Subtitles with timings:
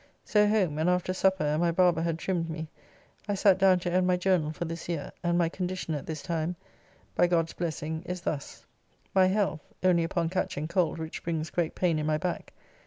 [0.23, 2.67] So home, and after supper, and my barber had trimmed me,
[3.27, 6.23] I sat down to end my journell for this year, and my condition at this
[6.23, 6.55] time,
[7.13, 8.65] by God's blessing, is thus:
[9.13, 12.51] my health (only upon catching cold, which brings great pain in my back...